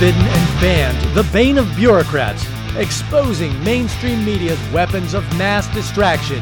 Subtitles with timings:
[0.00, 2.46] forbidden and banned, the bane of bureaucrats,
[2.78, 6.40] exposing mainstream media's weapons of mass distraction.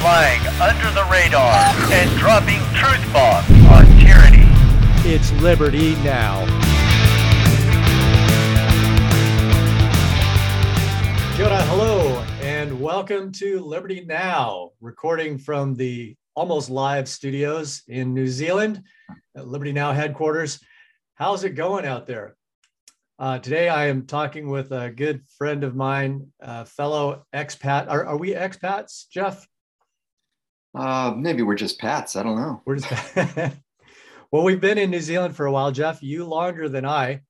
[0.00, 1.52] Flying under the radar
[1.92, 4.46] and dropping truth bombs on tyranny.
[5.06, 6.46] It's Liberty Now.
[11.36, 18.14] Kia ora, hello, and welcome to Liberty Now, recording from the almost live studios in
[18.14, 18.82] New Zealand
[19.36, 20.58] at Liberty Now headquarters.
[21.16, 22.36] How's it going out there?
[23.24, 27.88] Uh, today, I am talking with a good friend of mine, uh, fellow expat.
[27.88, 29.48] Are, are we expats, Jeff?
[30.74, 32.16] Uh, maybe we're just Pats.
[32.16, 32.60] I don't know.
[32.66, 33.16] We're just
[34.30, 36.02] well, we've been in New Zealand for a while, Jeff.
[36.02, 37.22] You longer than I,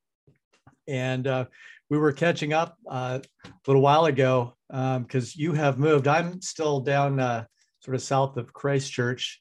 [0.89, 1.45] and uh,
[1.89, 6.09] we were catching up uh, a little while ago because um, you have moved.
[6.09, 7.45] I'm still down uh,
[7.85, 9.41] sort of south of Christchurch,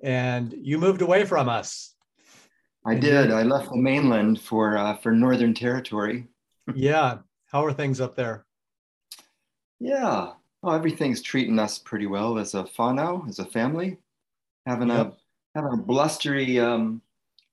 [0.00, 1.96] and you moved away from us.
[2.88, 3.30] I did.
[3.30, 6.26] I left the mainland for uh, for Northern Territory.
[6.74, 7.18] yeah.
[7.46, 8.46] How are things up there?
[9.78, 10.32] Yeah.
[10.62, 13.98] Well, everything's treating us pretty well as a whānau, as a family.
[14.66, 15.06] Having yep.
[15.06, 15.12] a
[15.54, 17.02] having a blustery um,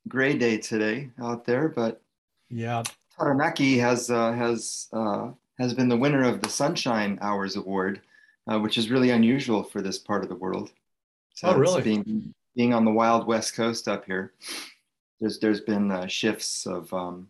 [0.08, 2.02] gray day today out there, but
[2.50, 2.84] yeah,
[3.18, 8.02] Taranaki has uh, has uh, has been the winner of the Sunshine Hours Award,
[8.50, 10.72] uh, which is really unusual for this part of the world.
[11.36, 11.82] So oh, really?
[11.82, 14.34] Being being on the wild west coast up here
[15.20, 17.30] there's there's been uh, shifts of um,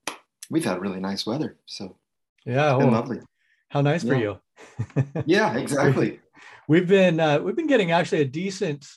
[0.49, 1.97] we've had really nice weather, so
[2.45, 3.19] yeah, it's been well, lovely.
[3.69, 4.13] How nice yeah.
[4.13, 4.39] for you.
[5.25, 6.19] yeah, exactly.
[6.67, 8.87] We've been uh, we've been getting actually a decent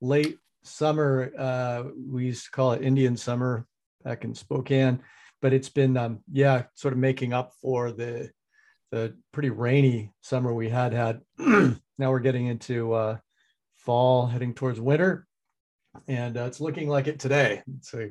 [0.00, 1.32] late summer.
[1.38, 3.66] Uh, we used to call it Indian summer
[4.02, 5.00] back in Spokane,
[5.40, 8.30] but it's been um, yeah, sort of making up for the
[8.90, 11.20] the pretty rainy summer we had had.
[11.38, 13.16] now we're getting into uh,
[13.76, 15.26] fall, heading towards winter,
[16.08, 17.62] and uh, it's looking like it today.
[17.78, 18.10] It's a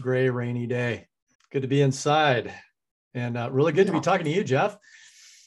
[0.00, 1.08] gray, rainy day.
[1.50, 2.52] Good to be inside
[3.14, 4.76] and uh, really good to be talking to you, Jeff.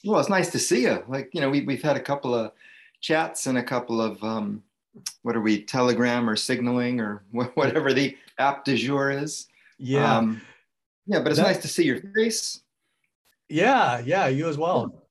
[0.06, 1.03] Well, it's nice to see you.
[1.08, 2.52] Like, you know, we, we've had a couple of
[3.02, 4.63] chats and a couple of, um,
[5.22, 9.47] what are we, Telegram or signaling or whatever the app du jour is.
[9.78, 10.18] Yeah.
[10.18, 10.41] Um,
[11.06, 12.62] yeah, but it's that, nice to see your face.
[13.50, 15.03] Yeah, yeah, you as well.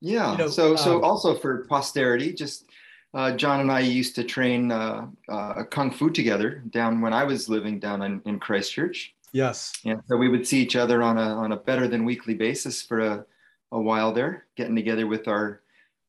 [0.00, 0.32] Yeah.
[0.32, 2.66] You know, so, so um, also for posterity, just
[3.14, 7.24] uh, John and I used to train uh, uh, kung fu together down when I
[7.24, 9.14] was living down in, in Christchurch.
[9.32, 9.72] Yes.
[9.84, 12.82] And so we would see each other on a on a better than weekly basis
[12.82, 13.24] for a,
[13.72, 15.62] a while there, getting together with our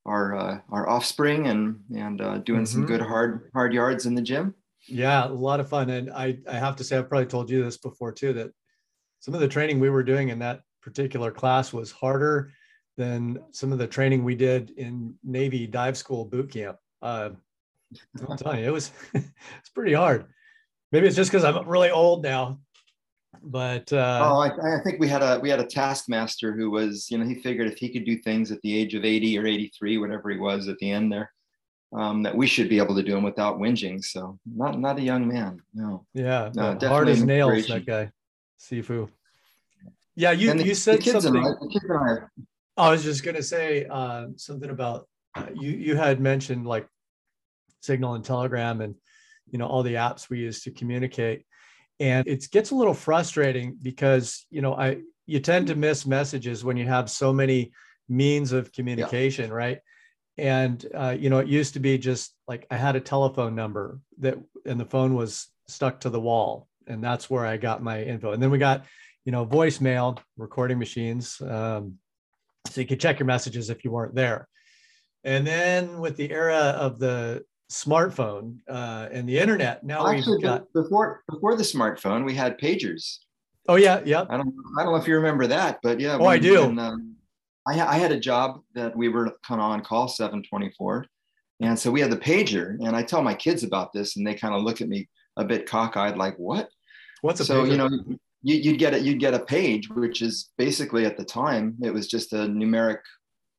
[0.05, 2.65] our uh, our offspring and and uh, doing mm-hmm.
[2.65, 4.53] some good hard hard yards in the gym.
[4.87, 5.89] Yeah, a lot of fun.
[5.89, 8.51] And I I have to say I've probably told you this before too that
[9.19, 12.51] some of the training we were doing in that particular class was harder
[12.97, 16.77] than some of the training we did in Navy dive school boot camp.
[17.03, 17.31] Uh,
[18.27, 20.25] I'm telling you, it was it's pretty hard.
[20.91, 22.59] Maybe it's just because I'm really old now.
[23.41, 27.11] But uh, oh, I, I, think we had a we had a taskmaster who was,
[27.11, 29.45] you know, he figured if he could do things at the age of 80 or
[29.45, 31.29] 83, whatever he was at the end there,
[31.93, 34.01] um, that we should be able to do them without whinging.
[34.01, 36.05] So not not a young man, no.
[36.13, 37.67] Yeah, no, hard as nails.
[37.67, 38.11] That guy,
[38.61, 39.09] Sifu.
[40.15, 41.43] Yeah, you the, you said something.
[41.43, 42.17] I,
[42.77, 46.87] I was just gonna say uh, something about uh, you you had mentioned like
[47.83, 48.95] Signal and Telegram and
[49.49, 51.45] you know all the apps we use to communicate,
[51.99, 56.63] and it gets a little frustrating because you know I you tend to miss messages
[56.63, 57.71] when you have so many
[58.09, 59.55] means of communication, yeah.
[59.55, 59.79] right?
[60.37, 63.99] And uh, you know it used to be just like I had a telephone number
[64.19, 68.01] that and the phone was stuck to the wall, and that's where I got my
[68.01, 68.31] info.
[68.31, 68.85] And then we got
[69.25, 71.39] you know voicemail recording machines.
[71.41, 71.99] Um,
[72.69, 74.47] so you could check your messages if you weren't there.
[75.23, 77.43] And then with the era of the
[77.73, 82.59] smartphone uh, and the internet, now Actually, we've got before before the smartphone, we had
[82.59, 83.17] pagers.
[83.67, 84.25] Oh yeah, yeah.
[84.29, 86.15] I don't I don't know if you remember that, but yeah.
[86.15, 86.61] Oh, when, I do.
[86.67, 87.15] When, um,
[87.67, 91.05] I, I had a job that we were kind of on call 724.
[91.61, 94.33] And so we had the pager, and I tell my kids about this, and they
[94.35, 96.69] kind of look at me a bit cockeyed, like, "What?"
[97.21, 97.71] What's a so pager?
[97.71, 97.89] you know
[98.41, 101.93] you, would get it you'd get a page, which is basically at the time it
[101.93, 102.99] was just a numeric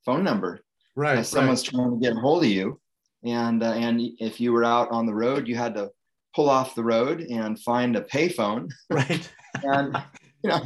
[0.04, 0.60] phone number,
[0.94, 1.74] right if someone's right.
[1.74, 2.78] trying to get a hold of you
[3.24, 5.90] and uh, and if you were out on the road you had to
[6.34, 8.70] pull off the road and find a payphone.
[8.90, 9.30] Right.
[9.62, 9.96] And
[10.42, 10.60] you know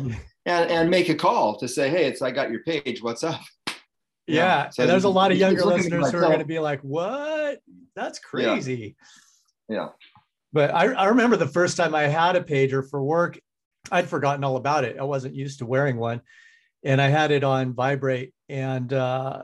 [0.46, 3.02] and, and make a call to say hey it's i got your page.
[3.02, 3.40] What's up?
[3.66, 3.74] Yeah,
[4.26, 4.70] yeah.
[4.70, 7.60] So and there's a lot of younger listeners who are going to be like what?
[7.94, 8.96] That's crazy.
[9.68, 9.88] Yeah, yeah.
[10.52, 13.38] but I, I remember the first time i had a pager for work
[13.92, 14.98] i'd forgotten all about it.
[14.98, 16.20] I wasn't used to wearing one.
[16.82, 19.42] And i had it on vibrate and uh,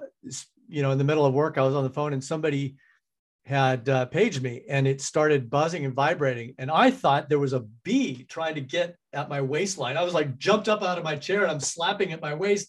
[0.69, 2.77] you know, in the middle of work, I was on the phone and somebody
[3.47, 6.55] had uh, paged me and it started buzzing and vibrating.
[6.59, 9.97] And I thought there was a bee trying to get at my waistline.
[9.97, 12.69] I was like jumped up out of my chair and I'm slapping at my waist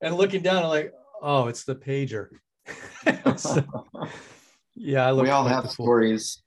[0.00, 0.64] and looking down.
[0.64, 0.92] I'm like,
[1.22, 2.28] oh, it's the pager.
[3.36, 3.64] so,
[4.74, 6.42] yeah, we all have stories.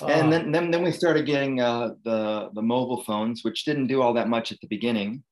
[0.00, 3.88] Uh, and then, then, then we started getting uh, the the mobile phones, which didn't
[3.88, 5.24] do all that much at the beginning,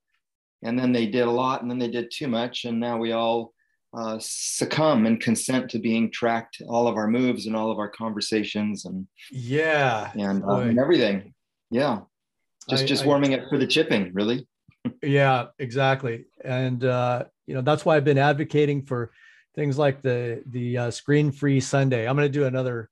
[0.65, 3.13] and then they did a lot, and then they did too much, and now we
[3.13, 3.53] all
[3.97, 7.89] uh, succumb and consent to being tracked all of our moves and all of our
[7.89, 11.33] conversations and yeah and, uh, and everything.
[11.71, 12.01] Yeah.
[12.69, 14.47] Just I, just I, warming up for the chipping really.
[15.03, 16.27] Yeah exactly.
[16.45, 19.13] And uh, you know that's why i've been advocating for
[19.55, 22.07] things like the the uh, screen free sunday.
[22.07, 22.91] I'm going to do another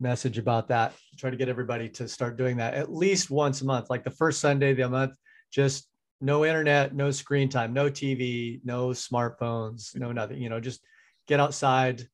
[0.00, 3.64] message about that try to get everybody to start doing that at least once a
[3.64, 5.16] month like the first sunday of the month
[5.50, 5.88] just
[6.20, 10.80] no internet, no screen time, no TV, no smartphones, no nothing, you know, just
[11.26, 12.06] get outside,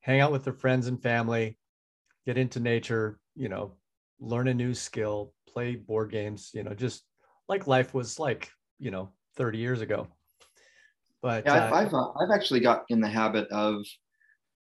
[0.00, 1.58] hang out with their friends and family,
[2.26, 3.72] get into nature, you know,
[4.20, 7.04] learn a new skill, play board games, you know, just
[7.48, 10.06] like life was like, you know, 30 years ago.
[11.20, 13.84] But yeah, I've, uh, I've, uh, I've, actually got in the habit of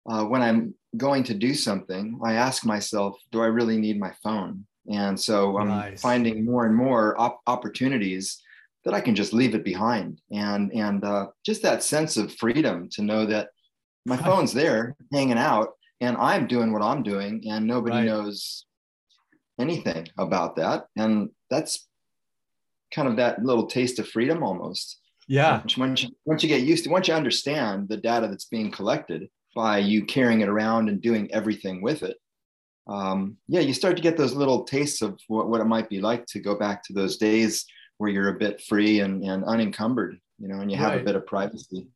[0.10, 4.13] uh, when I'm going to do something, I ask myself, do I really need my
[4.24, 4.66] phone?
[4.89, 6.01] And so I'm nice.
[6.01, 8.42] finding more and more op- opportunities
[8.88, 10.22] that I can just leave it behind.
[10.31, 13.50] And and uh, just that sense of freedom to know that
[14.06, 18.06] my phone's there hanging out and I'm doing what I'm doing and nobody right.
[18.06, 18.66] knows
[19.60, 20.86] anything about that.
[20.95, 21.86] And that's
[22.95, 25.01] kind of that little taste of freedom almost.
[25.28, 25.62] Yeah.
[25.78, 29.28] Once you, once you get used to, once you understand the data that's being collected
[29.54, 32.16] by you carrying it around and doing everything with it,
[32.88, 36.00] um, yeah, you start to get those little tastes of what, what it might be
[36.00, 37.66] like to go back to those days
[37.97, 41.01] where you're a bit free and, and unencumbered, you know, and you have right.
[41.01, 41.88] a bit of privacy.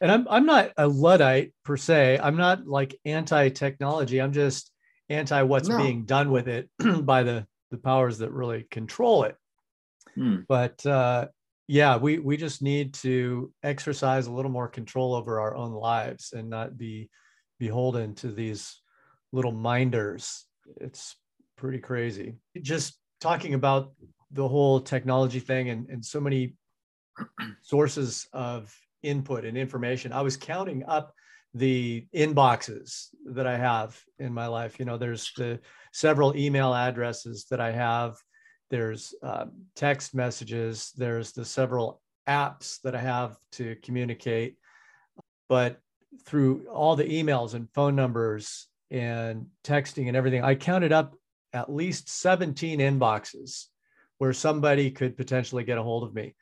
[0.00, 2.18] And I'm I'm not a luddite per se.
[2.22, 4.20] I'm not like anti-technology.
[4.20, 4.70] I'm just
[5.08, 5.78] anti what's no.
[5.78, 6.68] being done with it
[7.02, 9.36] by the the powers that really control it.
[10.14, 10.38] Hmm.
[10.48, 11.26] But uh,
[11.66, 16.32] yeah, we we just need to exercise a little more control over our own lives
[16.32, 17.10] and not be
[17.58, 18.80] beholden to these
[19.32, 20.46] little minders.
[20.80, 21.16] It's
[21.56, 22.36] pretty crazy.
[22.60, 23.92] Just talking about
[24.34, 26.54] the whole technology thing and, and so many
[27.62, 30.12] sources of input and information.
[30.12, 31.14] I was counting up
[31.54, 34.78] the inboxes that I have in my life.
[34.78, 35.60] You know, there's the
[35.92, 38.16] several email addresses that I have.
[38.70, 39.46] There's uh,
[39.76, 40.92] text messages.
[40.96, 44.56] There's the several apps that I have to communicate.
[45.48, 45.80] But
[46.26, 51.14] through all the emails and phone numbers and texting and everything, I counted up
[51.52, 53.66] at least 17 inboxes
[54.18, 56.34] where somebody could potentially get a hold of me.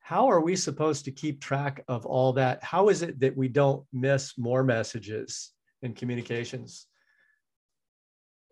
[0.00, 2.62] How are we supposed to keep track of all that?
[2.62, 5.52] How is it that we don't miss more messages
[5.82, 6.86] and communications?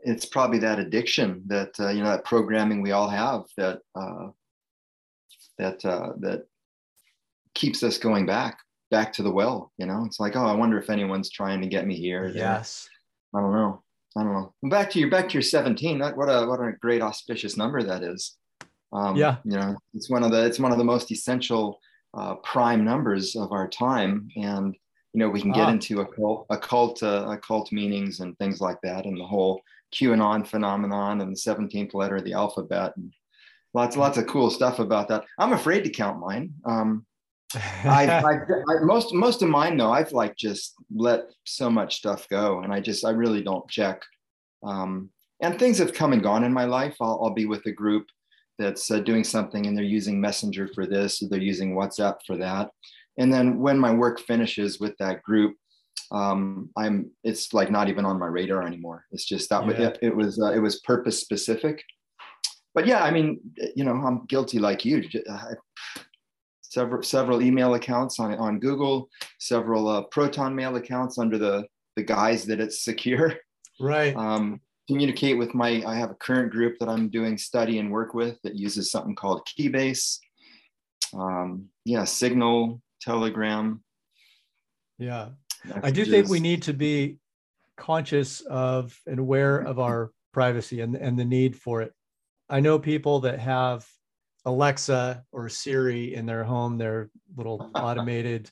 [0.01, 4.29] It's probably that addiction that uh, you know that programming we all have that uh,
[5.59, 6.47] that uh, that
[7.55, 8.59] keeps us going back
[8.91, 9.73] back to the well.
[9.79, 12.31] You know, it's like, oh, I wonder if anyone's trying to get me here.
[12.35, 12.89] Yes.
[13.35, 13.83] I don't know.
[14.17, 14.55] I don't know.
[14.69, 16.01] Back to your back to your 17.
[16.01, 18.37] That, what a what a great auspicious number that is.
[18.93, 21.81] Um, yeah, you know, it's one of the it's one of the most essential
[22.15, 24.75] uh, prime numbers of our time, and
[25.13, 25.71] you know we can get ah.
[25.71, 29.61] into occult occult uh, occult meanings and things like that, and the whole
[29.95, 33.13] QAnon phenomenon and the 17th letter of the alphabet, and
[33.75, 35.25] lots lots of cool stuff about that.
[35.39, 36.55] I'm afraid to count mine.
[36.65, 37.07] Um,
[37.85, 42.29] I, I, I, most most of mine though I've like just let so much stuff
[42.29, 44.03] go, and I just I really don't check.
[44.63, 45.11] Um,
[45.43, 46.97] and things have come and gone in my life.
[47.01, 48.07] I'll, I'll be with a group
[48.61, 52.37] that's uh, doing something and they're using Messenger for this, or they're using WhatsApp for
[52.37, 52.71] that.
[53.19, 55.57] And then when my work finishes with that group,
[56.13, 59.05] um, I'm it's like not even on my radar anymore.
[59.11, 59.89] It's just that yeah.
[59.89, 61.83] it, it, was uh, it was purpose specific.
[62.75, 63.41] But yeah, I mean,
[63.75, 65.03] you know, I'm guilty like you.
[65.29, 65.55] I,
[66.63, 71.65] several several email accounts on on Google, several uh, Proton Mail accounts under the
[71.97, 73.35] the guise that it's secure.
[73.81, 74.15] Right.
[74.15, 74.61] Um,
[74.91, 78.43] communicate with my, I have a current group that I'm doing study and work with
[78.43, 80.19] that uses something called Keybase.
[81.15, 83.85] Um, yeah, Signal, Telegram.
[84.99, 85.29] Yeah.
[85.65, 85.85] Messages.
[85.85, 87.19] I do think we need to be
[87.77, 91.93] conscious of and aware of our privacy and, and the need for it.
[92.49, 93.87] I know people that have
[94.45, 98.51] Alexa or Siri in their home, their little automated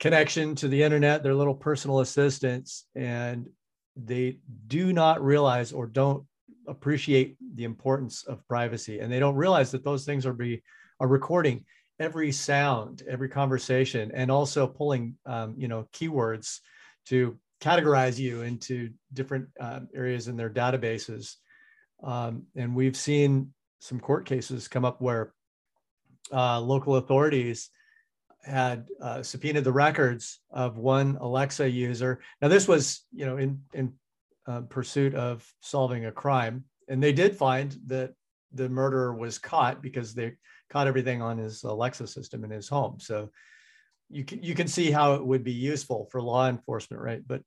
[0.00, 3.48] connection to the internet, their little personal assistants, and
[4.04, 6.24] they do not realize or don't
[6.66, 10.62] appreciate the importance of privacy and they don't realize that those things are be
[11.00, 11.64] are recording
[11.98, 16.58] every sound every conversation and also pulling um, you know keywords
[17.06, 21.36] to categorize you into different uh, areas in their databases.
[22.02, 25.32] Um, and we've seen some court cases come up where
[26.32, 27.70] uh, local authorities
[28.48, 32.20] had uh, subpoenaed the records of one Alexa user.
[32.40, 33.92] Now, this was, you know, in in
[34.46, 38.14] uh, pursuit of solving a crime, and they did find that
[38.52, 40.32] the murderer was caught because they
[40.70, 42.98] caught everything on his Alexa system in his home.
[42.98, 43.30] So
[44.08, 47.22] you can you can see how it would be useful for law enforcement, right?
[47.26, 47.42] But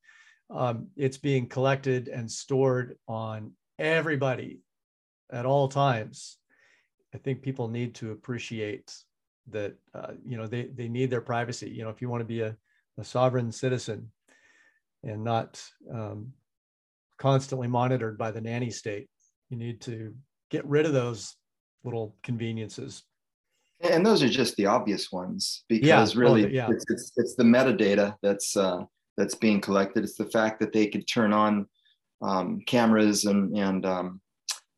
[0.50, 4.60] um, it's being collected and stored on everybody
[5.32, 6.38] at all times.
[7.14, 8.94] I think people need to appreciate
[9.48, 11.70] that uh, you know they they need their privacy.
[11.70, 12.56] You know, if you want to be a,
[12.98, 14.12] a sovereign citizen
[15.04, 16.34] and not um,
[17.18, 19.10] constantly monitored by the nanny state,
[19.50, 20.14] you need to
[20.50, 21.36] get rid of those
[21.84, 23.04] little conveniences
[23.84, 26.70] and those are just the obvious ones because yeah, really yeah.
[26.70, 28.84] It's, it's, it's, the metadata that's uh,
[29.18, 31.68] that's being collected it's the fact that they could turn on
[32.22, 34.21] um, cameras and and um,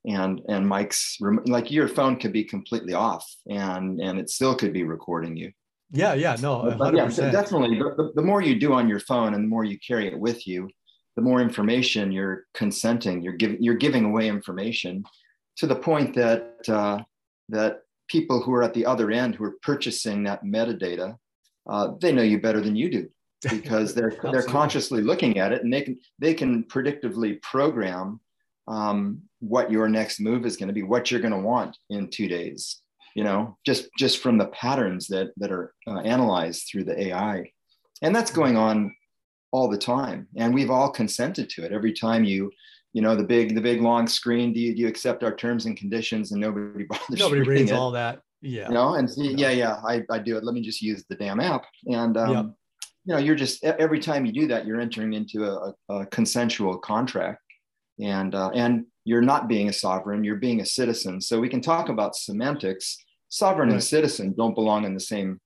[0.05, 1.15] and and mics
[1.47, 5.51] like your phone could be completely off and and it still could be recording you
[5.91, 7.17] yeah yeah no 100%.
[7.17, 10.07] yeah definitely the, the more you do on your phone and the more you carry
[10.07, 10.69] it with you
[11.15, 15.03] the more information you're consenting you're giving you're giving away information
[15.57, 16.99] to the point that uh,
[17.49, 21.17] that people who are at the other end who are purchasing that metadata,
[21.69, 23.09] uh, they know you better than you do
[23.49, 28.19] because they're they're consciously looking at it and they can they can predictively program
[28.67, 32.09] um, what your next move is going to be, what you're going to want in
[32.09, 32.79] two days.
[33.15, 37.51] You know, just just from the patterns that that are uh, analyzed through the AI,
[38.01, 38.95] and that's going on
[39.51, 40.27] all the time.
[40.35, 41.71] And we've all consented to it.
[41.71, 42.51] Every time you
[42.93, 45.65] you know the big the big long screen do you, do you accept our terms
[45.65, 47.73] and conditions and nobody bothers nobody reads it.
[47.73, 50.81] all that yeah you know and yeah yeah I, I do it let me just
[50.81, 52.45] use the damn app and um, yep.
[53.05, 56.77] you know you're just every time you do that you're entering into a, a consensual
[56.77, 57.41] contract
[57.99, 61.61] and uh, and you're not being a sovereign you're being a citizen so we can
[61.61, 62.97] talk about semantics
[63.29, 63.75] sovereign right.
[63.75, 65.39] and citizen don't belong in the same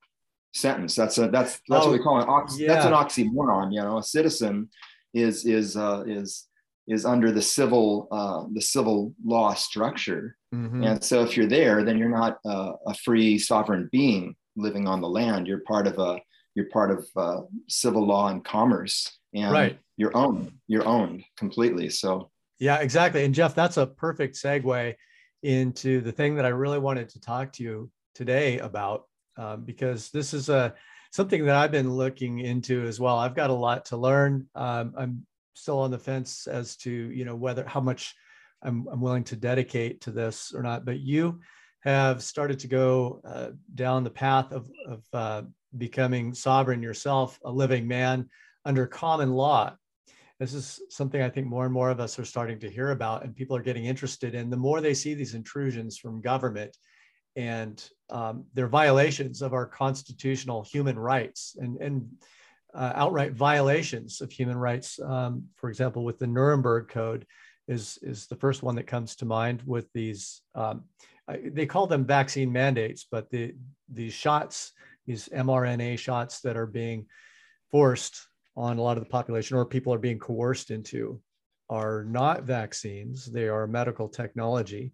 [0.54, 2.68] sentence that's a that's that's oh, what we call an ox yeah.
[2.68, 4.70] that's an oxymoron you know a citizen
[5.13, 6.48] is is uh, is
[6.88, 10.38] is under the civil uh, the civil law structure.
[10.56, 10.84] Mm-hmm.
[10.84, 15.01] And so if you're there, then you're not uh, a free sovereign being living on
[15.01, 15.48] the land.
[15.48, 16.20] You're part of a
[16.56, 19.80] you're part of uh, civil law and commerce, and right.
[19.98, 20.51] you're owned.
[20.68, 21.89] You're owned completely.
[21.89, 23.23] So yeah, exactly.
[23.23, 24.95] And Jeff, that's a perfect segue
[25.43, 29.05] into the thing that I really wanted to talk to you today about,
[29.37, 30.73] um, because this is a
[31.11, 33.17] something that I've been looking into as well.
[33.17, 34.47] I've got a lot to learn.
[34.55, 38.15] Um, I'm still on the fence as to you know whether how much
[38.63, 40.85] I'm, I'm willing to dedicate to this or not.
[40.85, 41.39] But you
[41.81, 45.41] have started to go uh, down the path of, of uh,
[45.77, 48.29] becoming sovereign yourself, a living man
[48.65, 49.75] under common law.
[50.39, 53.24] This is something I think more and more of us are starting to hear about,
[53.24, 54.50] and people are getting interested in.
[54.50, 56.77] The more they see these intrusions from government
[57.36, 62.08] and um, their violations of our constitutional human rights, and and
[62.75, 65.00] uh, outright violations of human rights.
[65.00, 67.25] Um, for example, with the Nuremberg Code,
[67.67, 70.41] is is the first one that comes to mind with these.
[70.53, 70.84] Um,
[71.27, 73.56] they call them vaccine mandates, but the
[73.91, 74.72] these shots,
[75.08, 77.08] these mRNA shots that are being
[77.72, 81.21] forced on a lot of the population, or people are being coerced into,
[81.69, 83.25] are not vaccines.
[83.25, 84.91] They are medical technology,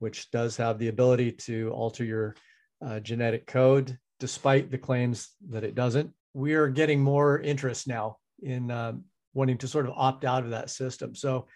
[0.00, 2.36] which does have the ability to alter your
[2.84, 8.16] uh, genetic code, despite the claims that it doesn't we are getting more interest now
[8.42, 8.92] in uh,
[9.34, 11.14] wanting to sort of opt out of that system.
[11.14, 11.46] So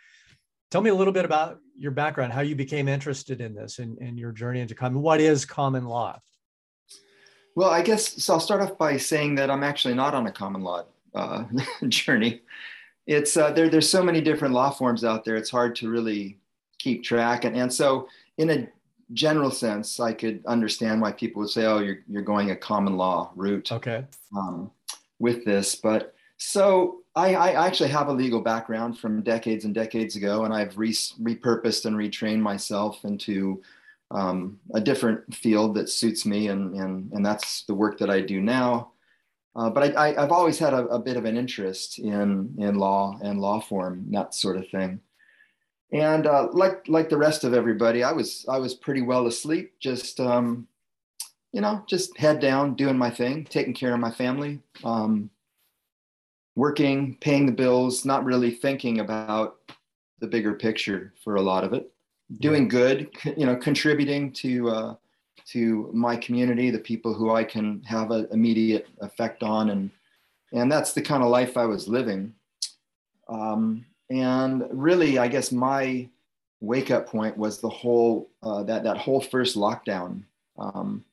[0.70, 3.98] tell me a little bit about your background, how you became interested in this and,
[3.98, 5.00] and your journey into common.
[5.00, 6.18] What is common law?
[7.56, 8.34] Well, I guess so.
[8.34, 10.84] I'll start off by saying that I'm actually not on a common law
[11.14, 11.44] uh,
[11.88, 12.42] journey.
[13.06, 13.68] It's uh, there.
[13.68, 15.36] There's so many different law forms out there.
[15.36, 16.38] It's hard to really
[16.78, 17.44] keep track.
[17.44, 18.68] And and so in a
[19.12, 22.96] general sense, I could understand why people would say, "Oh, you're you're going a common
[22.96, 24.04] law route." Okay.
[24.36, 24.70] Um,
[25.18, 30.16] with this, but so I, I, actually have a legal background from decades and decades
[30.16, 33.62] ago, and I've re- repurposed and retrained myself into
[34.10, 38.20] um, a different field that suits me, and and and that's the work that I
[38.20, 38.90] do now.
[39.56, 43.18] Uh, but I, have always had a, a, bit of an interest in in law
[43.22, 45.00] and law form, that sort of thing
[45.94, 49.74] and uh, like like the rest of everybody, I was I was pretty well asleep,
[49.78, 50.66] just um,
[51.52, 55.30] you know, just head down, doing my thing, taking care of my family, um,
[56.56, 59.58] working, paying the bills, not really thinking about
[60.18, 61.92] the bigger picture for a lot of it.
[62.40, 64.94] Doing good, you know, contributing to uh,
[65.46, 69.90] to my community, the people who I can have an immediate effect on, and
[70.52, 72.34] and that's the kind of life I was living.
[73.28, 76.08] Um, and really, I guess my
[76.60, 80.22] wake up point was the whole uh, that that whole first lockdown
[80.58, 81.04] um,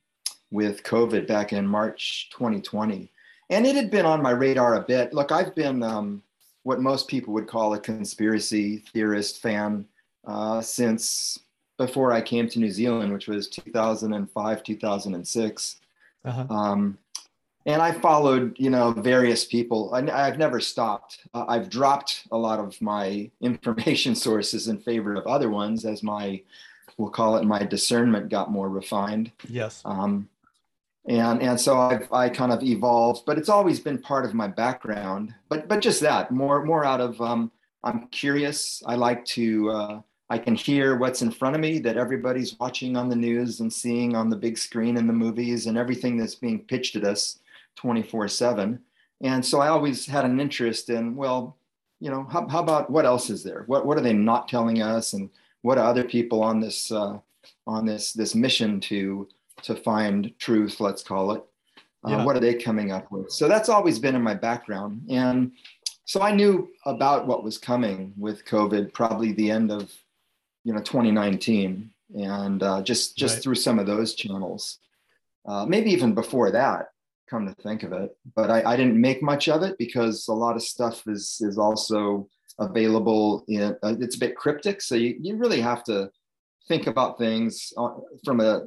[0.50, 3.10] with COVID back in March 2020,
[3.50, 5.12] and it had been on my radar a bit.
[5.12, 6.22] Look, I've been um,
[6.62, 9.86] what most people would call a conspiracy theorist fan
[10.26, 11.38] uh, since
[11.76, 15.76] before I came to New Zealand, which was 2005, 2006.
[16.24, 16.46] Uh-huh.
[16.48, 16.98] Um,
[17.64, 19.94] and I followed, you know, various people.
[19.94, 21.20] I, have never stopped.
[21.32, 26.02] Uh, I've dropped a lot of my information sources in favor of other ones as
[26.02, 26.42] my,
[26.96, 29.30] we'll call it my discernment got more refined.
[29.48, 29.82] Yes.
[29.84, 30.28] Um,
[31.04, 34.46] and and so I've I kind of evolved, but it's always been part of my
[34.46, 35.34] background.
[35.48, 37.50] But but just that, more more out of um,
[37.82, 38.82] I'm curious.
[38.86, 39.70] I like to.
[39.70, 40.00] Uh,
[40.32, 43.70] I can hear what's in front of me that everybody's watching on the news and
[43.70, 47.40] seeing on the big screen in the movies and everything that's being pitched at us
[47.76, 48.80] 24 7.
[49.20, 51.58] And so I always had an interest in, well,
[52.00, 53.64] you know, how, how about what else is there?
[53.66, 55.12] What, what are they not telling us?
[55.12, 55.28] And
[55.60, 57.18] what are other people on this, uh,
[57.66, 59.28] on this, this mission to,
[59.64, 61.44] to find truth, let's call it?
[62.06, 62.24] Uh, yeah.
[62.24, 63.30] What are they coming up with?
[63.30, 65.02] So that's always been in my background.
[65.10, 65.52] And
[66.06, 69.92] so I knew about what was coming with COVID, probably the end of,
[70.64, 73.42] you know, 2019 and uh, just just right.
[73.42, 74.78] through some of those channels
[75.46, 76.88] uh, maybe even before that
[77.28, 78.16] come to think of it.
[78.34, 81.58] But I, I didn't make much of it because a lot of stuff is is
[81.58, 82.28] also
[82.58, 83.76] available in.
[83.82, 86.10] Uh, it's a bit cryptic, so you, you really have to
[86.68, 87.88] think about things uh,
[88.24, 88.62] from a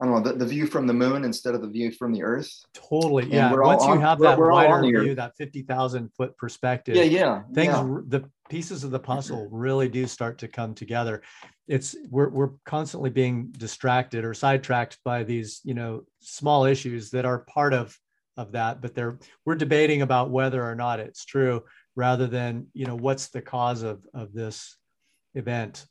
[0.00, 2.22] I don't know the, the view from the moon instead of the view from the
[2.22, 2.52] Earth.
[2.74, 3.52] Totally, yeah.
[3.54, 7.42] Once you have that we're, we're wider view, that fifty thousand foot perspective, yeah, yeah,
[7.54, 7.98] things yeah.
[8.08, 11.22] the pieces of the puzzle really do start to come together.
[11.68, 17.24] It's we're we're constantly being distracted or sidetracked by these you know small issues that
[17.24, 17.96] are part of
[18.36, 21.62] of that, but they're we're debating about whether or not it's true
[21.94, 24.76] rather than you know what's the cause of of this
[25.34, 25.86] event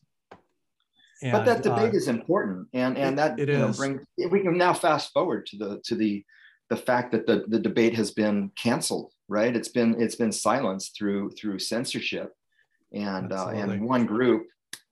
[1.21, 4.05] and, but that debate uh, is important, and and that it, it know, brings.
[4.17, 6.23] We can now fast forward to the to the
[6.69, 9.11] the fact that the the debate has been canceled.
[9.27, 9.55] Right?
[9.55, 12.33] It's been it's been silenced through through censorship,
[12.93, 14.47] and uh, and one group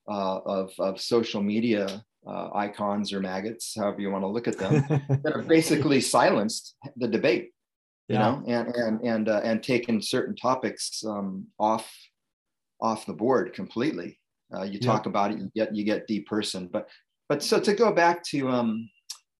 [0.08, 4.58] uh, of of social media uh, icons or maggots, however you want to look at
[4.58, 4.84] them,
[5.22, 7.50] that have basically silenced the debate.
[8.08, 8.20] You yeah.
[8.20, 11.90] know, and and and uh, and taken certain topics um, off
[12.80, 14.18] off the board completely.
[14.54, 16.70] Uh, you talk about it, you get you get depersoned.
[16.70, 16.88] But
[17.28, 18.88] but so to go back to um,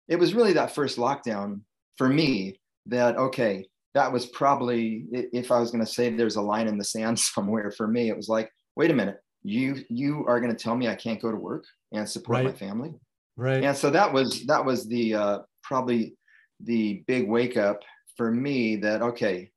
[0.08, 1.60] it was really that first lockdown
[1.96, 6.42] for me that okay, that was probably if I was going to say there's a
[6.42, 10.24] line in the sand somewhere for me, it was like, wait a minute, you you
[10.26, 12.46] are going to tell me I can't go to work and support right.
[12.46, 12.92] my family,
[13.36, 13.62] right?
[13.64, 16.14] And so that was that was the uh, probably
[16.60, 17.80] the big wake up
[18.16, 19.50] for me that okay,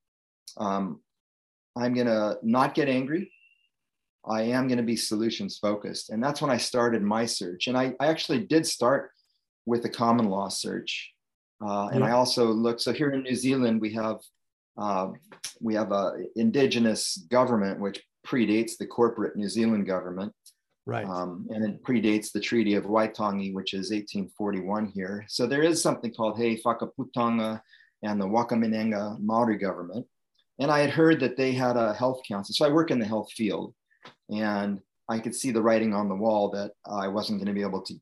[0.57, 1.01] um,
[1.75, 3.31] I'm going to not get angry.
[4.27, 6.09] I am going to be solutions focused.
[6.09, 7.67] And that's when I started my search.
[7.67, 9.11] And I, I actually did start
[9.65, 11.11] with a common law search.
[11.65, 12.07] Uh, and yeah.
[12.07, 14.17] I also look, so here in New Zealand, we have
[14.77, 15.11] uh,
[15.61, 20.33] we have a indigenous government which predates the corporate New Zealand government.
[20.85, 21.05] Right.
[21.05, 25.25] Um, and it predates the Treaty of Waitangi, which is 1841 here.
[25.29, 27.61] So there is something called He Whakaputanga
[28.03, 30.05] and the Wakaminenga Maori government.
[30.59, 32.53] And I had heard that they had a health council.
[32.53, 33.73] So I work in the health field.
[34.29, 37.61] And I could see the writing on the wall that I wasn't going to be
[37.61, 37.93] able to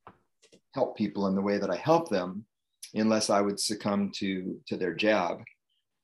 [0.73, 2.45] help people in the way that I help them
[2.93, 5.43] unless I would succumb to, to their jab.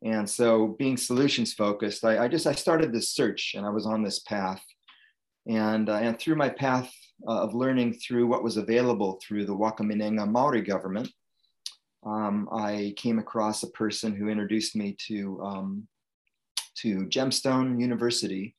[0.03, 3.85] And so being solutions focused, I, I just, I started this search and I was
[3.85, 4.63] on this path.
[5.47, 6.91] And, uh, and through my path
[7.27, 11.09] uh, of learning through what was available through the Wakaminenga Maori government,
[12.05, 15.87] um, I came across a person who introduced me to, um,
[16.77, 18.55] to Gemstone University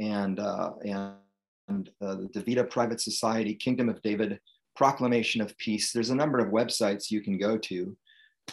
[0.00, 4.40] and, uh, and uh, the Davida Private Society, Kingdom of David,
[4.74, 5.92] Proclamation of Peace.
[5.92, 7.96] There's a number of websites you can go to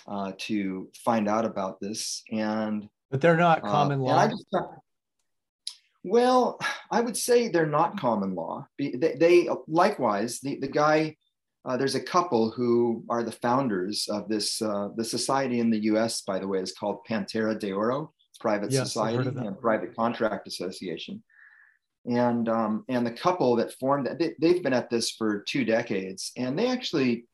[0.07, 2.23] uh, to find out about this.
[2.31, 4.27] And but they're not uh, common law.
[4.27, 4.45] Just,
[6.03, 6.59] well,
[6.91, 8.67] I would say they're not common law.
[8.77, 11.15] They, they likewise, the, the guy,
[11.65, 14.61] uh, there's a couple who are the founders of this.
[14.61, 18.71] Uh, the society in the U.S., by the way, is called Pantera de Oro Private
[18.71, 21.23] yes, Society and Private Contract Association
[22.07, 26.31] and um, and the couple that formed they, they've been at this for two decades
[26.37, 27.25] and they actually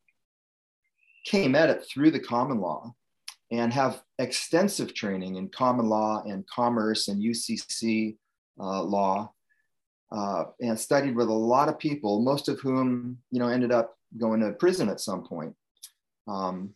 [1.26, 2.94] came at it through the common law
[3.52, 8.18] and have extensive training in common law and commerce and ucc
[8.60, 9.32] uh, law
[10.12, 13.96] uh, and studied with a lot of people most of whom you know ended up
[14.18, 15.56] going to prison at some point.
[16.28, 16.74] Um,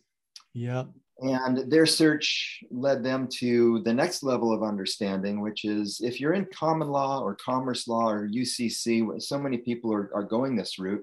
[0.54, 0.84] yeah
[1.20, 6.34] And their search led them to the next level of understanding, which is if you're
[6.34, 10.78] in common law or commerce law or UCC, so many people are, are going this
[10.78, 11.02] route,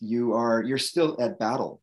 [0.00, 1.82] you are you're still at battle.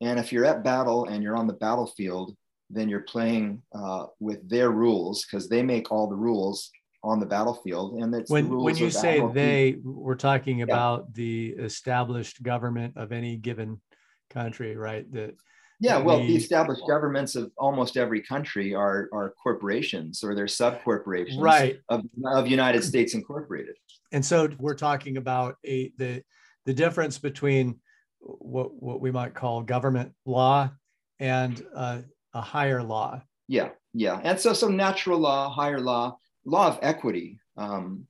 [0.00, 2.36] And if you're at battle and you're on the battlefield,
[2.70, 6.70] then you're playing uh, with their rules because they make all the rules
[7.04, 7.94] on the battlefield.
[8.00, 10.64] And it's when when you say they, we're talking yeah.
[10.64, 13.80] about the established government of any given
[14.30, 15.10] country, right?
[15.12, 15.36] That
[15.82, 20.80] yeah, well, the, established governments of almost every country are are corporations or they're sub
[20.84, 21.80] corporations right.
[21.88, 23.74] of, of United States Incorporated.
[24.12, 26.22] And so we're talking about a the
[26.66, 27.80] the difference between
[28.20, 30.70] what what we might call government law
[31.18, 33.20] and uh, a higher law.
[33.48, 37.40] Yeah, yeah, and so so natural law, higher law, law of equity.
[37.56, 38.06] Um,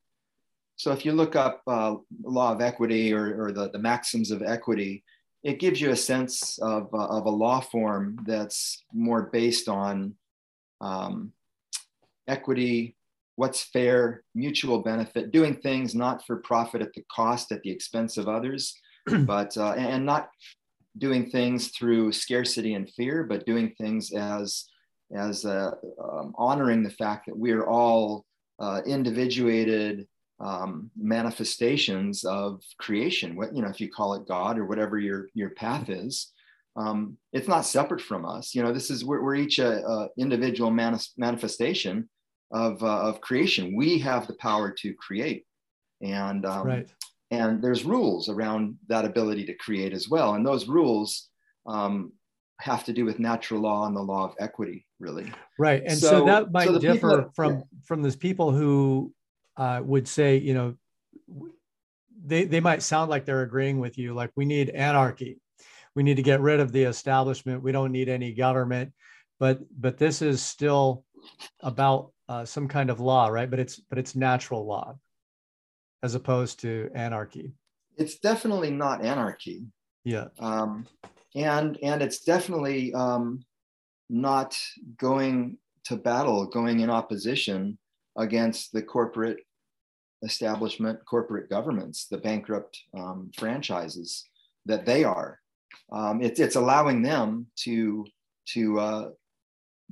[0.77, 4.43] so if you look up uh, law of equity or, or the, the maxims of
[4.43, 5.05] equity,
[5.43, 10.15] it gives you a sense of, uh, of a law form that's more based on
[10.81, 11.33] um,
[12.29, 12.97] equity,
[13.37, 18.17] what's fair, mutual benefit, doing things not for profit at the cost, at the expense
[18.17, 18.79] of others,
[19.25, 20.31] but uh, and not
[20.99, 24.67] doing things through scarcity and fear, but doing things as
[25.15, 28.25] as uh, um, honoring the fact that we are all
[28.59, 30.07] uh, individuated
[30.43, 33.37] um, manifestations of creation.
[33.37, 36.33] What you know, if you call it God or whatever your your path is,
[36.77, 38.55] um, it's not separate from us.
[38.55, 42.09] You know, this is we're, we're each a, a individual manis- manifestation
[42.51, 43.77] of uh, of creation.
[43.77, 45.45] We have the power to create,
[46.01, 46.91] and um, right.
[47.31, 50.35] and there's rules around that ability to create as well.
[50.35, 51.29] And those rules
[51.67, 52.13] um,
[52.61, 55.33] have to do with natural law and the law of equity, really.
[55.57, 57.61] Right, and so, so that might so differ from yeah.
[57.85, 59.13] from those people who
[59.57, 60.75] uh, would say, you know,
[62.25, 65.39] they, they might sound like they're agreeing with you, like we need anarchy.
[65.95, 67.63] We need to get rid of the establishment.
[67.63, 68.93] We don't need any government.
[69.39, 71.05] But but this is still
[71.61, 73.51] about uh, some kind of law, right?
[73.51, 74.97] But it's but it's natural law
[76.03, 77.53] as opposed to anarchy.
[77.97, 79.67] It's definitely not anarchy.
[80.05, 80.29] Yeah.
[80.39, 80.87] Um,
[81.35, 83.45] and and it's definitely um,
[84.09, 84.57] not
[84.99, 87.79] going to battle, going in opposition
[88.17, 89.39] against the corporate
[90.23, 94.25] establishment, corporate governments, the bankrupt um, franchises
[94.67, 95.39] that they are.
[95.93, 98.07] Um, it's, it's allowing them to
[98.55, 99.09] to uh,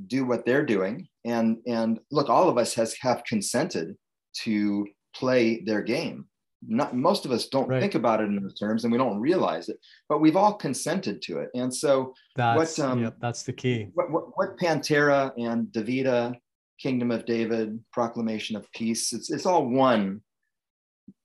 [0.06, 3.96] do what they're doing, and and look, all of us has have consented
[4.42, 6.26] to play their game.
[6.66, 7.80] Not most of us don't right.
[7.80, 9.78] think about it in those terms, and we don't realize it,
[10.08, 11.48] but we've all consented to it.
[11.54, 13.88] And so, that's what, um, yep, that's the key.
[13.94, 16.34] What, what, what Pantera and Davida
[16.80, 19.12] Kingdom of David, Proclamation of Peace.
[19.12, 20.22] It's, it's all one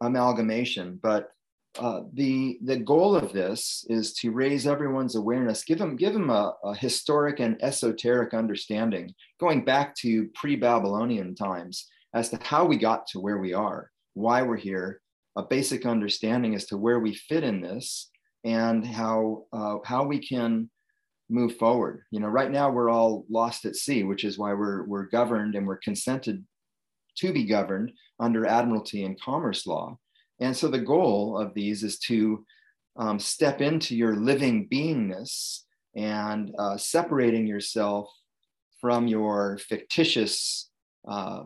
[0.01, 1.29] amalgamation, but
[1.77, 6.29] uh, the the goal of this is to raise everyone's awareness, give them give them
[6.29, 12.77] a, a historic and esoteric understanding, going back to pre-Babylonian times as to how we
[12.77, 15.01] got to where we are, why we're here,
[15.35, 18.09] a basic understanding as to where we fit in this,
[18.45, 20.69] and how uh, how we can
[21.29, 22.03] move forward.
[22.11, 25.55] You know, right now we're all lost at sea, which is why we're we're governed
[25.55, 26.45] and we're consented
[27.17, 29.97] to be governed under admiralty and commerce law.
[30.39, 32.45] And so the goal of these is to
[32.97, 35.61] um, step into your living beingness
[35.95, 38.09] and uh, separating yourself
[38.81, 40.69] from your fictitious
[41.07, 41.43] uh,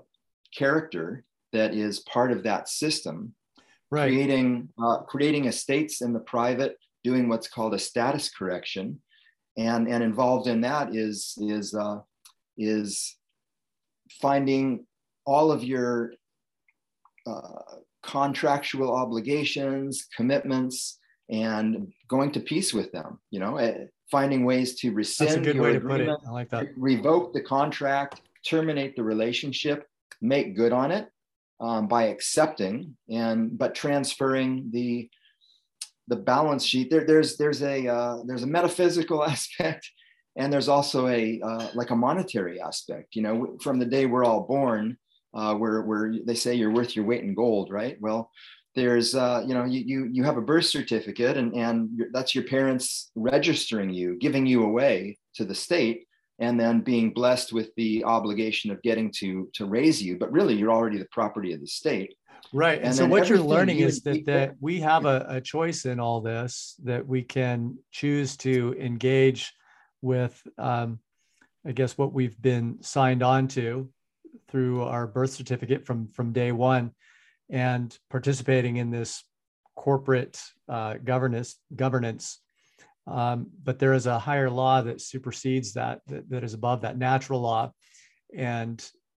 [0.55, 3.33] character that is part of that system.
[3.91, 4.07] Right.
[4.11, 9.01] Creating uh, creating estates in the private, doing what's called a status correction,
[9.57, 11.99] and and involved in that is is uh,
[12.57, 13.17] is
[14.21, 14.85] finding
[15.25, 16.13] all of your
[17.27, 17.61] uh,
[18.03, 23.19] contractual obligations, commitments, and going to peace with them.
[23.31, 25.29] You know, uh, finding ways to rescind.
[25.29, 26.09] That's a good way to put it.
[26.09, 26.69] I like that.
[26.75, 29.87] Revoke the contract, terminate the relationship,
[30.21, 31.09] make good on it
[31.59, 35.09] um, by accepting and but transferring the
[36.09, 39.89] the balance sheet there, there's there's a uh, there's a metaphysical aspect
[40.35, 43.15] and there's also a uh, like a monetary aspect.
[43.15, 44.97] You know from the day we're all born
[45.33, 47.97] uh, where where they say you're worth your weight in gold right?
[48.01, 48.31] Well
[48.75, 52.45] there's uh, you know you, you you have a birth certificate and and that's your
[52.45, 56.05] parents registering you giving you away to the state
[56.39, 60.17] and then being blessed with the obligation of getting to to raise you.
[60.17, 62.15] But really you're already the property of the state
[62.53, 62.77] Right.
[62.77, 65.85] And, and so what you're learning you is that, that we have a, a choice
[65.85, 69.53] in all this, that we can choose to engage
[70.01, 70.99] with, um,
[71.65, 73.89] I guess, what we've been signed on to
[74.49, 76.91] through our birth certificate from, from day one
[77.49, 79.23] and participating in this
[79.75, 82.39] corporate uh, governance, governance
[83.07, 86.97] Um, but there is a higher law that supersedes that, that, that is above that
[86.97, 87.71] natural law.
[88.35, 88.77] And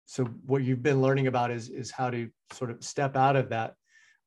[0.09, 3.49] so what you've been learning about is, is how to sort of step out of
[3.49, 3.75] that,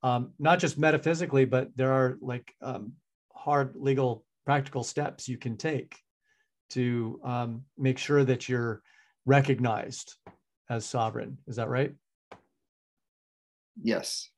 [0.04, 2.92] um, not just metaphysically, but there are like um,
[3.34, 5.98] hard legal practical steps you can take
[6.70, 8.80] to um, make sure that you're
[9.26, 10.14] recognized
[10.70, 11.36] as sovereign.
[11.48, 11.92] Is that right?
[13.82, 14.30] Yes,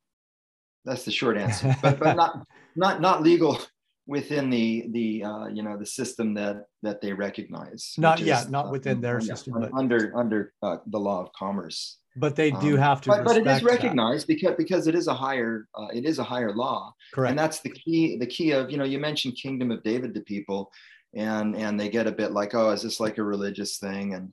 [0.86, 1.76] that's the short answer.
[1.82, 3.60] But but not not not legal
[4.06, 7.94] within the the uh, you know the system that that they recognize.
[7.98, 11.98] Not yet, not uh, within their system, but under under uh, the law of commerce.
[12.16, 13.08] But they do um, have to.
[13.10, 14.34] But, but it is recognized that.
[14.34, 16.94] because because it is a higher uh, it is a higher law.
[17.12, 17.30] Correct.
[17.30, 20.20] And that's the key the key of you know you mentioned Kingdom of David to
[20.20, 20.70] people,
[21.14, 24.32] and and they get a bit like oh is this like a religious thing and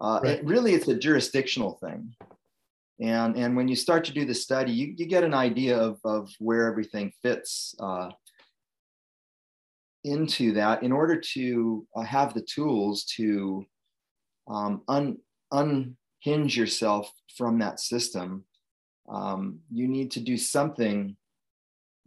[0.00, 0.38] uh, right.
[0.38, 2.14] it really it's a jurisdictional thing
[3.00, 5.98] and and when you start to do the study you, you get an idea of,
[6.04, 8.10] of where everything fits uh,
[10.06, 13.64] into that in order to uh, have the tools to
[14.48, 15.18] um, un,
[15.52, 18.44] unhinge yourself from that system
[19.08, 21.16] um, you need to do something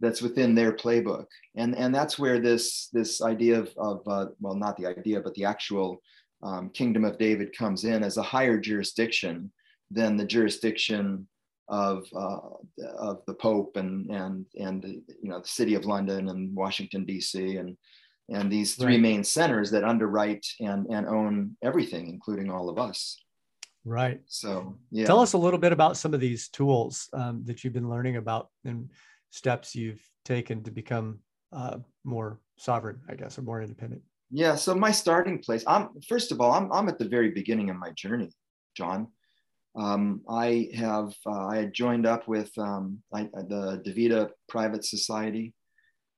[0.00, 1.26] that's within their playbook.
[1.56, 5.34] And and that's where this this idea of, of uh, well not the idea but
[5.34, 6.02] the actual
[6.42, 9.52] um, kingdom of david comes in as a higher jurisdiction
[9.90, 11.28] than the jurisdiction
[11.70, 12.38] of uh,
[12.98, 17.04] of the Pope and and and the, you know the city of London and Washington
[17.04, 17.56] D.C.
[17.56, 17.76] and
[18.28, 19.00] and these three right.
[19.00, 23.22] main centers that underwrite and and own everything, including all of us.
[23.84, 24.20] Right.
[24.26, 25.06] So yeah.
[25.06, 28.16] Tell us a little bit about some of these tools um, that you've been learning
[28.16, 28.90] about and
[29.30, 31.20] steps you've taken to become
[31.52, 34.02] uh, more sovereign, I guess, or more independent.
[34.30, 34.56] Yeah.
[34.56, 35.62] So my starting place.
[35.68, 38.32] I'm first of all, I'm I'm at the very beginning of my journey,
[38.76, 39.06] John
[39.76, 45.54] um, I have uh, I had joined up with um, I, the Davida Private Society,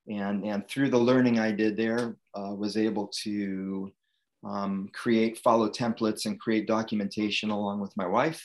[0.07, 3.91] and and through the learning I did there, uh, was able to
[4.43, 8.43] um, create follow templates and create documentation along with my wife.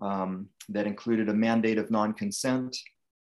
[0.00, 2.74] Um, that included a mandate of non-consent,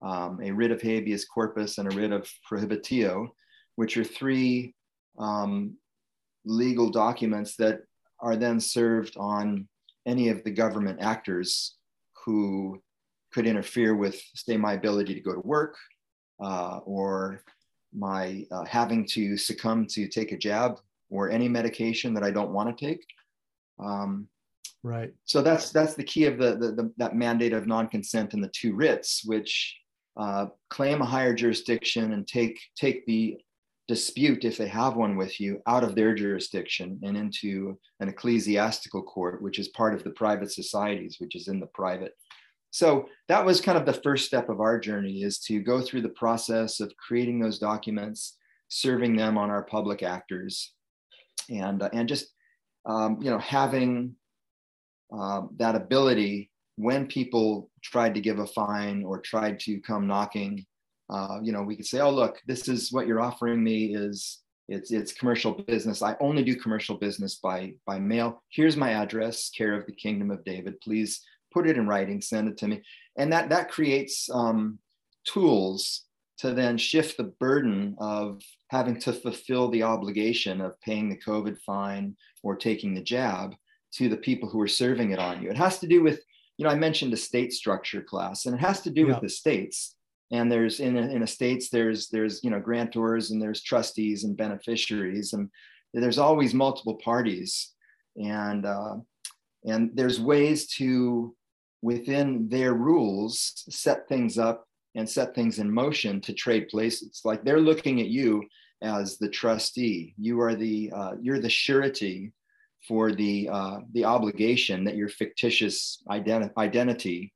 [0.02, 3.28] um, a writ of habeas corpus, and a writ of prohibitio,
[3.76, 4.74] which are three
[5.20, 5.76] um,
[6.46, 7.82] legal documents that
[8.20, 9.68] are then served on
[10.06, 11.76] any of the government actors
[12.26, 12.82] who
[13.34, 15.76] could interfere with, say, my ability to go to work
[16.44, 17.44] uh, or
[17.94, 22.52] my uh, having to succumb to take a jab or any medication that I don't
[22.52, 23.06] want to take.
[23.80, 24.28] Um,
[24.84, 25.14] right.
[25.26, 28.52] So that's that's the key of the, the, the that mandate of non-consent and the
[28.54, 29.76] two writs, which
[30.18, 33.38] uh, claim a higher jurisdiction and take take the
[33.88, 39.04] dispute, if they have one with you, out of their jurisdiction and into an ecclesiastical
[39.04, 42.14] court, which is part of the private societies, which is in the private.
[42.72, 46.02] So that was kind of the first step of our journey is to go through
[46.02, 48.38] the process of creating those documents,
[48.70, 50.74] serving them on our public actors,
[51.50, 52.28] and, uh, and just
[52.86, 54.16] um, you know having
[55.16, 60.66] uh, that ability when people tried to give a fine or tried to come knocking
[61.10, 64.40] uh, you know, we could say, oh, look, this is what you're offering me is
[64.70, 66.02] it's it's commercial business.
[66.02, 68.42] I only do commercial business by by mail.
[68.50, 70.80] Here's my address, care of the Kingdom of David.
[70.82, 71.22] Please
[71.54, 72.82] put it in writing, send it to me,
[73.18, 74.80] and that that creates um,
[75.28, 76.04] tools
[76.40, 81.58] to then shift the burden of having to fulfill the obligation of paying the COVID
[81.60, 83.54] fine or taking the jab
[83.94, 85.50] to the people who are serving it on you.
[85.50, 86.22] It has to do with,
[86.58, 89.08] you know, I mentioned a state structure class, and it has to do yeah.
[89.08, 89.96] with the states
[90.34, 95.34] and there's in, in estates there's there's you know grantors and there's trustees and beneficiaries.
[95.34, 95.50] And
[95.94, 97.72] there's always multiple parties.
[98.18, 98.96] And uh,
[99.64, 101.36] and there's ways to
[101.84, 104.66] within their rules set things up
[104.96, 107.22] and set things in motion to trade places.
[107.24, 108.44] Like they're looking at you
[108.82, 110.16] as the trustee.
[110.18, 112.32] You are the uh, you're the surety
[112.88, 117.34] for the uh, the obligation that your fictitious identi- identity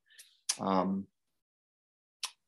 [0.60, 1.06] um,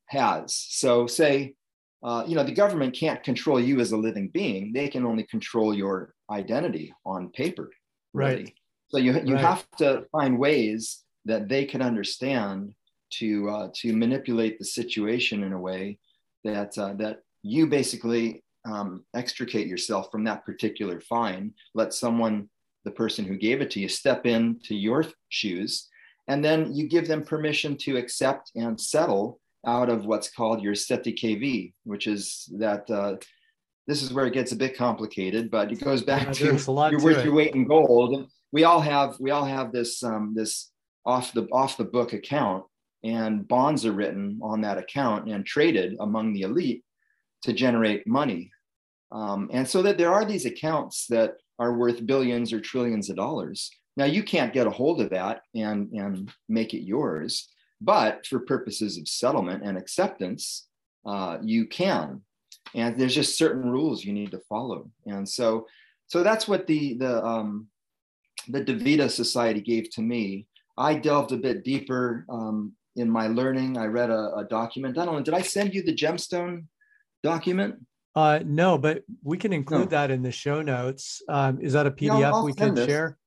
[0.10, 0.56] has.
[0.56, 1.56] So, say,
[2.04, 5.24] uh, you know, the government can't control you as a living being; they can only
[5.24, 7.72] control your identity on paper.
[8.14, 8.36] Really.
[8.36, 8.54] Right.
[8.90, 9.44] So you you right.
[9.44, 12.74] have to find ways that they can understand
[13.12, 16.00] to uh, to manipulate the situation in a way
[16.44, 21.54] that uh, that you basically um, extricate yourself from that particular fine.
[21.74, 22.50] Let someone,
[22.84, 25.88] the person who gave it to you, step into your shoes,
[26.28, 30.74] and then you give them permission to accept and settle out of what's called your
[30.74, 33.16] cestui que vie, which is that uh,
[33.88, 36.46] this is where it gets a bit complicated, but it goes back yeah, to
[36.92, 38.30] you're worth your weight in gold.
[38.52, 40.72] We all have we all have this um, this
[41.06, 42.66] off the off the book account,
[43.04, 46.84] and bonds are written on that account and traded among the elite
[47.44, 48.52] to generate money.
[49.12, 53.16] Um, and so that there are these accounts that are worth billions or trillions of
[53.16, 53.72] dollars.
[53.98, 57.50] Now you can't get a hold of that and, and make it yours,
[57.82, 60.68] but for purposes of settlement and acceptance,
[61.06, 62.22] uh, you can.
[62.76, 64.90] And there's just certain rules you need to follow.
[65.06, 65.68] And so,
[66.08, 67.68] so that's what the the um,
[68.48, 70.48] the Davida Society gave to me.
[70.78, 73.78] I delved a bit deeper um, in my learning.
[73.78, 74.98] I read a, a document.
[74.98, 75.22] I.
[75.22, 76.66] Did I send you the gemstone
[77.24, 77.76] document?
[78.16, 79.98] Uh, no, but we can include no.
[79.98, 81.22] that in the show notes.
[81.30, 83.19] Um, is that a PDF yeah, we can share?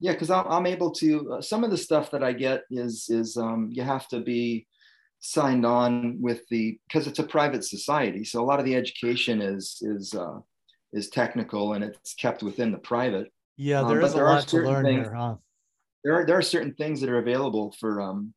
[0.00, 1.34] Yeah, because I'm, I'm, able to.
[1.34, 4.66] Uh, some of the stuff that I get is is um, you have to be
[5.20, 9.42] signed on with the because it's a private society, so a lot of the education
[9.42, 10.38] is is uh,
[10.92, 13.32] is technical and it's kept within the private.
[13.56, 15.34] Yeah, there um, is a there lot to learn things, here, huh?
[16.04, 18.32] There are there are certain things that are available for um,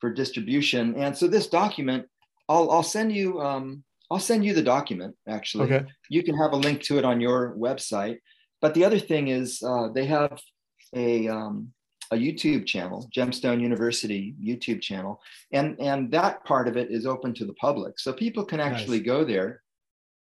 [0.00, 2.06] for distribution, and so this document,
[2.48, 5.14] I'll I'll send you um, I'll send you the document.
[5.28, 5.86] Actually, okay.
[6.08, 8.18] you can have a link to it on your website.
[8.62, 10.40] But the other thing is uh, they have
[10.94, 11.72] a um,
[12.10, 15.20] a YouTube channel, Gemstone University YouTube channel,
[15.52, 18.98] and and that part of it is open to the public, so people can actually
[18.98, 19.06] nice.
[19.06, 19.62] go there,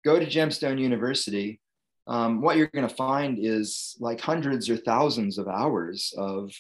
[0.06, 1.60] go to Gemstone University.
[2.08, 6.52] Um, what you're going to find is like hundreds or thousands of hours of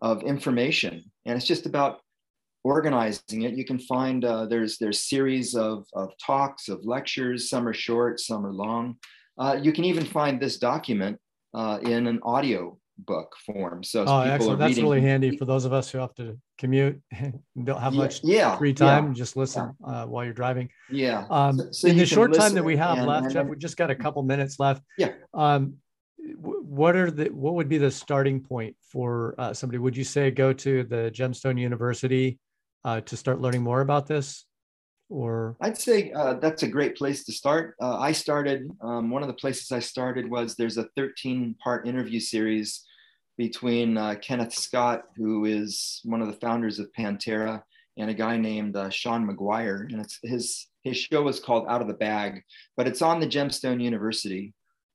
[0.00, 2.00] of information, and it's just about
[2.62, 3.54] organizing it.
[3.54, 7.48] You can find uh, there's there's series of of talks, of lectures.
[7.48, 8.96] Some are short, some are long.
[9.38, 11.18] Uh, you can even find this document
[11.54, 13.82] uh, in an audio book form.
[13.82, 14.58] So oh, excellent.
[14.58, 14.84] That's reading.
[14.84, 17.00] really handy for those of us who have to commute,
[17.64, 20.68] don't have much yeah, free time, yeah, just listen uh, while you're driving.
[20.90, 21.26] Yeah.
[21.30, 23.56] Um, so, so in the short time that we have and, left, and, Jeff, we
[23.56, 24.82] just got a couple minutes left.
[24.98, 25.12] Yeah.
[25.34, 25.74] Um,
[26.34, 29.78] what are the what would be the starting point for uh, somebody?
[29.78, 32.38] Would you say go to the Gemstone University
[32.84, 34.44] uh, to start learning more about this?
[35.08, 37.74] Or I'd say uh, that's a great place to start.
[37.82, 41.86] Uh, I started um, one of the places I started was there's a 13 part
[41.86, 42.86] interview series
[43.40, 47.62] between uh, Kenneth Scott, who is one of the founders of Pantera,
[47.96, 49.90] and a guy named uh, Sean McGuire.
[49.90, 52.42] And it's his his show is called Out of the Bag,
[52.76, 54.52] but it's on the Gemstone University.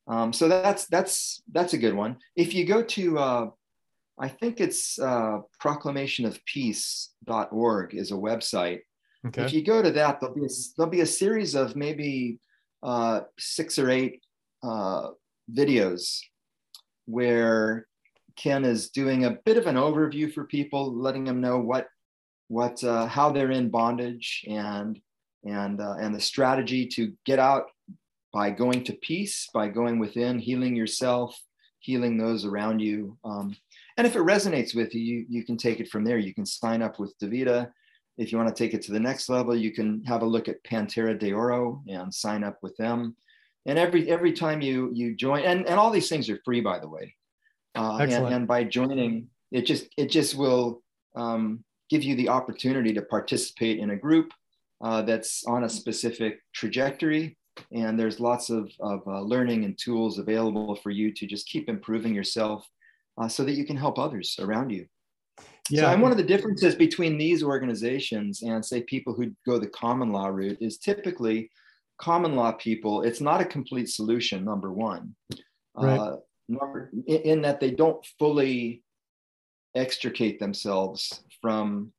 [0.07, 2.17] Um, so that's that's that's a good one.
[2.35, 3.49] If you go to uh,
[4.19, 8.81] I think it's uh, proclamationofpeace.org is a website.
[9.25, 9.43] Okay.
[9.43, 12.37] If you go to that, there'll be a, there'll be a series of maybe
[12.83, 14.21] uh, six or eight
[14.61, 15.09] uh,
[15.51, 16.19] videos
[17.07, 17.87] where
[18.35, 21.87] Ken is doing a bit of an overview for people, letting them know what
[22.47, 24.99] what uh, how they're in bondage and
[25.45, 27.65] and uh, and the strategy to get out
[28.33, 31.39] by going to peace, by going within, healing yourself,
[31.79, 33.17] healing those around you.
[33.23, 33.55] Um,
[33.97, 36.17] and if it resonates with you, you, you can take it from there.
[36.17, 37.71] You can sign up with Davida.
[38.17, 40.49] If you want to take it to the next level, you can have a look
[40.49, 43.15] at Pantera de Oro and sign up with them.
[43.65, 46.79] And every every time you you join, and, and all these things are free, by
[46.79, 47.15] the way.
[47.75, 50.81] Uh, and, and, by joining, it just it just will
[51.15, 54.31] um, give you the opportunity to participate in a group
[54.83, 57.37] uh, that's on a specific trajectory.
[57.71, 61.69] And there's lots of, of uh, learning and tools available for you to just keep
[61.69, 62.67] improving yourself
[63.17, 64.85] uh, so that you can help others around you.
[65.69, 65.81] Yeah.
[65.81, 69.67] So, and one of the differences between these organizations and, say, people who go the
[69.67, 71.49] common law route is typically
[71.97, 75.15] common law people, it's not a complete solution, number one.
[75.75, 75.97] Right.
[75.97, 76.17] Uh,
[76.49, 78.83] in, in that they don't fully
[79.75, 81.91] extricate themselves from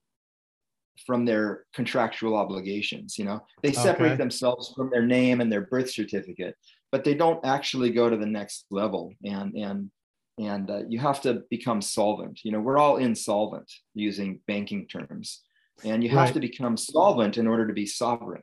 [1.06, 4.16] from their contractual obligations you know they separate okay.
[4.16, 6.54] themselves from their name and their birth certificate
[6.90, 9.90] but they don't actually go to the next level and and
[10.38, 15.42] and uh, you have to become solvent you know we're all insolvent using banking terms
[15.84, 16.34] and you have right.
[16.34, 18.42] to become solvent in order to be sovereign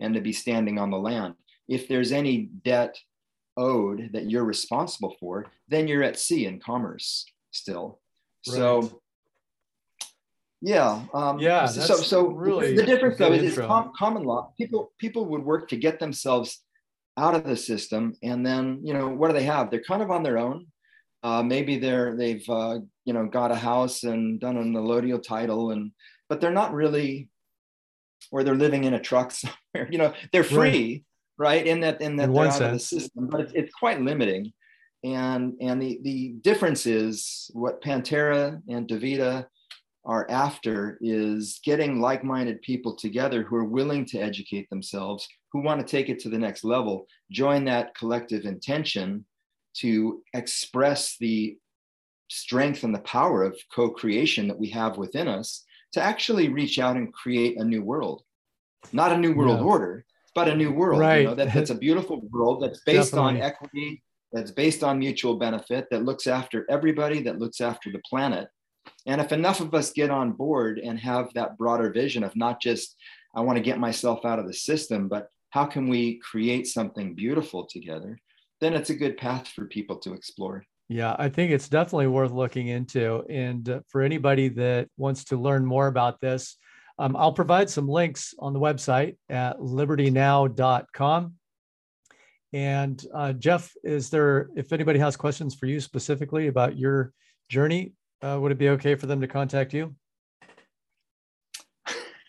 [0.00, 1.34] and to be standing on the land
[1.68, 2.98] if there's any debt
[3.58, 8.00] owed that you're responsible for then you're at sea in commerce still
[8.48, 8.56] right.
[8.56, 9.00] so
[10.60, 14.92] yeah um, yeah so so really the difference though is, is com- common law people
[14.98, 16.62] people would work to get themselves
[17.16, 20.10] out of the system and then you know what do they have they're kind of
[20.10, 20.66] on their own
[21.22, 25.72] uh, maybe they're they've uh, you know got a house and done an allodial title,
[25.72, 25.90] and
[26.28, 27.28] but they're not really,
[28.30, 29.88] or they're living in a truck somewhere.
[29.90, 31.04] You know, they're free, right?
[31.38, 31.66] Right?
[31.66, 32.60] In that in that in they're out sense.
[32.60, 34.52] of the system, but it's, it's quite limiting.
[35.04, 39.46] And and the the difference is what Pantera and Davida
[40.04, 45.80] are after is getting like-minded people together who are willing to educate themselves, who want
[45.80, 49.24] to take it to the next level, join that collective intention
[49.74, 51.58] to express the
[52.28, 56.96] strength and the power of co-creation that we have within us to actually reach out
[56.96, 58.22] and create a new world
[58.92, 59.64] not a new world yeah.
[59.64, 60.04] order
[60.38, 61.00] but a new world.
[61.00, 61.22] Right.
[61.22, 63.42] You know, that, that's a beautiful world that's based Definitely.
[63.42, 68.00] on equity, that's based on mutual benefit, that looks after everybody, that looks after the
[68.08, 68.48] planet.
[69.06, 72.60] And if enough of us get on board and have that broader vision of not
[72.60, 72.94] just,
[73.34, 77.14] I want to get myself out of the system, but how can we create something
[77.14, 78.20] beautiful together?
[78.60, 80.64] Then it's a good path for people to explore.
[80.88, 83.24] Yeah, I think it's definitely worth looking into.
[83.28, 86.56] And uh, for anybody that wants to learn more about this,
[86.98, 91.34] um, I'll provide some links on the website at libertynow.com.
[92.52, 97.12] And uh, Jeff, is there, if anybody has questions for you specifically about your
[97.48, 97.92] journey,
[98.22, 99.94] uh, would it be okay for them to contact you?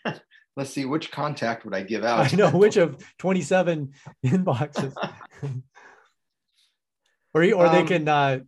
[0.56, 2.32] Let's see, which contact would I give out?
[2.32, 3.92] I know which of 27
[4.24, 4.94] inboxes.
[7.34, 8.40] or, or they um, can uh,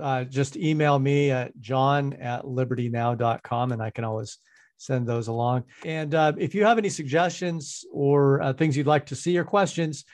[0.00, 4.38] uh, just email me at john at libertynow.com and I can always
[4.78, 5.64] send those along.
[5.84, 9.44] And uh, if you have any suggestions or uh, things you'd like to see or
[9.44, 10.04] questions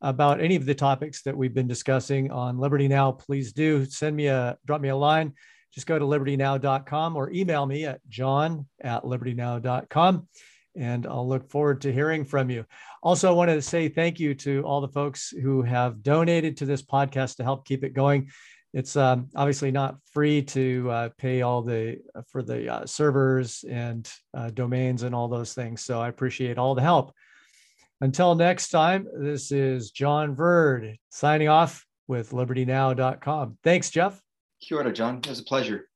[0.00, 4.16] about any of the topics that we've been discussing on Liberty Now, please do send
[4.16, 5.34] me a drop me a line.
[5.72, 10.28] Just go to libertynow.com or email me at john at libertynow.com.
[10.74, 12.64] And I'll look forward to hearing from you.
[13.02, 16.66] Also, I wanted to say thank you to all the folks who have donated to
[16.66, 18.30] this podcast to help keep it going
[18.72, 23.64] it's um, obviously not free to uh, pay all the uh, for the uh, servers
[23.68, 25.82] and uh, domains and all those things.
[25.82, 27.12] So I appreciate all the help.
[28.00, 33.58] Until next time, this is John Verd signing off with libertynow.com.
[33.62, 34.20] Thanks, Jeff.
[34.60, 35.18] Kia ora, John.
[35.18, 35.88] It was a pleasure.